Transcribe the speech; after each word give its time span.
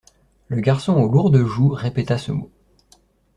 Le 0.47 0.61
garçon 0.61 0.93
aux 0.93 1.07
lourdes 1.07 1.45
joues 1.45 1.69
répéta 1.69 2.17
ce 2.17 2.31
mot. 2.31 2.49